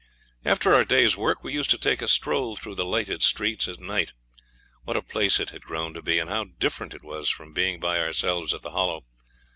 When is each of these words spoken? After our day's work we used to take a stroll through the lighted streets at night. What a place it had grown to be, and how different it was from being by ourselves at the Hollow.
After 0.43 0.73
our 0.73 0.83
day's 0.83 1.15
work 1.15 1.43
we 1.43 1.53
used 1.53 1.69
to 1.69 1.77
take 1.77 2.01
a 2.01 2.07
stroll 2.07 2.55
through 2.55 2.73
the 2.73 2.83
lighted 2.85 3.21
streets 3.21 3.67
at 3.67 3.79
night. 3.79 4.13
What 4.83 4.97
a 4.97 5.03
place 5.03 5.39
it 5.39 5.51
had 5.51 5.61
grown 5.61 5.93
to 5.93 6.01
be, 6.01 6.17
and 6.17 6.27
how 6.27 6.45
different 6.57 6.95
it 6.95 7.03
was 7.03 7.29
from 7.29 7.53
being 7.53 7.79
by 7.79 7.99
ourselves 7.99 8.51
at 8.55 8.63
the 8.63 8.71
Hollow. 8.71 9.05